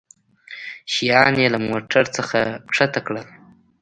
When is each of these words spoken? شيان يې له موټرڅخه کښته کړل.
شيان 0.93 1.33
يې 1.41 1.47
له 1.53 1.59
موټرڅخه 1.67 2.41
کښته 2.69 2.99
کړل. 3.07 3.25